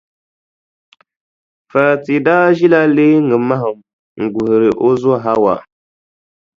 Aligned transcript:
Fati 1.71 2.15
daa 2.25 2.47
ʒila 2.57 2.79
leeŋa 2.95 3.35
mahim 3.49 3.77
n-guhiri 4.23 4.69
o 4.87 4.89
zo 5.01 5.13
Hawa. 5.23 5.53